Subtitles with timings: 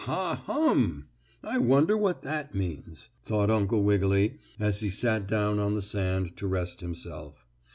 [0.05, 1.09] "Ha, hum!
[1.43, 6.35] I wonder what that means," thought Uncle Wiggily, as he sat down on the sand
[6.37, 7.45] to rest himself.